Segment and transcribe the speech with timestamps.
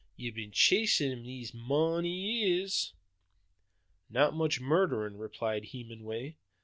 [0.15, 2.09] Ye've been chasin' him these mony
[2.47, 2.93] years."
[4.09, 6.37] "Not much murdering," replied Hemenway.